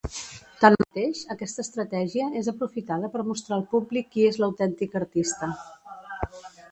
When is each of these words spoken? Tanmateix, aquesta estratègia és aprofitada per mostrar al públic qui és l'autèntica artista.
Tanmateix, 0.61 1.19
aquesta 1.33 1.65
estratègia 1.65 2.29
és 2.39 2.49
aprofitada 2.53 3.11
per 3.17 3.25
mostrar 3.27 3.55
al 3.57 3.65
públic 3.75 4.09
qui 4.15 4.25
és 4.31 4.39
l'autèntica 4.45 4.99
artista. 5.01 5.51